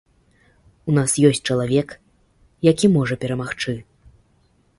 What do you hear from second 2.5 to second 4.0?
які можа перамагчы.